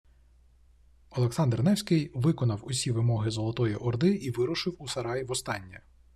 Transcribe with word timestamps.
Олександр 1.09 1.63
Невський 1.63 2.11
виконав 2.13 2.61
усі 2.67 2.91
вимоги 2.91 3.31
Золотої 3.31 3.75
Орди 3.75 4.09
і 4.15 4.31
вирушив 4.31 4.75
у 4.79 4.87
Сарай 4.87 5.23
востаннє 5.23 5.81